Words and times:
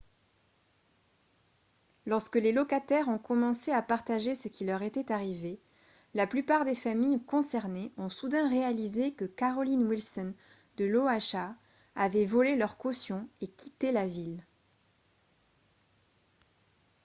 lorsque 2.07 2.37
les 2.37 2.51
locataires 2.53 3.07
ont 3.07 3.19
commencé 3.19 3.69
à 3.71 3.83
partager 3.83 4.33
ce 4.33 4.47
qui 4.47 4.65
leur 4.65 4.81
était 4.81 5.11
arrivé 5.11 5.59
la 6.15 6.25
plupart 6.25 6.65
des 6.65 6.73
familles 6.73 7.23
concernées 7.23 7.91
ont 7.97 8.09
soudain 8.09 8.49
réalisé 8.49 9.13
que 9.13 9.25
carolyn 9.25 9.85
wilson 9.87 10.33
de 10.77 10.85
l'oha 10.85 11.53
avait 11.93 12.25
volé 12.25 12.55
leurs 12.55 12.79
cautions 12.79 13.29
et 13.41 13.47
quitté 13.47 13.91
la 13.91 14.07
ville 14.07 14.43